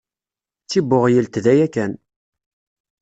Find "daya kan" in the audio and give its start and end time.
1.45-1.93